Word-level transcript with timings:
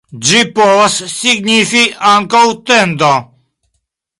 Ĝi 0.27 0.37
povas 0.59 0.95
signifi 1.15 1.83
ankaŭ 2.15 2.43
"tendo". 2.71 3.13